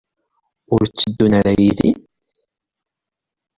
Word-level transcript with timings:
Ur 0.73 0.81
tteddun 0.85 1.33
ara 1.39 1.51
yid-i? 1.61 1.91